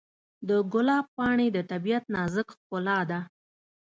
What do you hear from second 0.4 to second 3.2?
د ګلاب پاڼې د طبیعت نازک ښکلا ده.